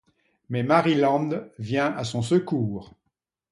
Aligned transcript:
Mais 0.49 0.63
Maryland 0.63 1.47
vient 1.59 1.95
à 1.95 2.03
son 2.05 2.23
secours. 2.23 2.95